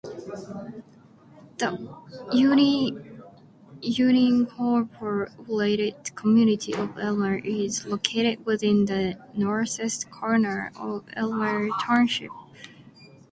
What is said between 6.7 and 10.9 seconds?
of Elmer is located within the northeast corner